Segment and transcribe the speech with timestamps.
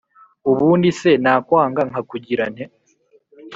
[0.51, 2.63] ubundi se nakwanga nkakugira nte